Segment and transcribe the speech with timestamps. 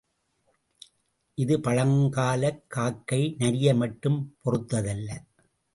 [1.33, 5.09] இது பழங்காலக் காக்கை, நரியை மட்டும் பொறுத்த தல்ல.